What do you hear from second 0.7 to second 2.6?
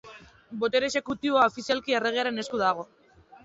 exekutiboa, ofizialki, Erregearen